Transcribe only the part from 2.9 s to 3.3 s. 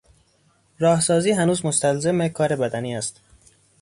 است.